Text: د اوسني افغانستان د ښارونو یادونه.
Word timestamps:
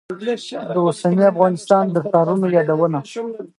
د 0.75 0.77
اوسني 0.85 1.23
افغانستان 1.31 1.83
د 1.89 1.97
ښارونو 2.09 2.45
یادونه. 2.57 2.99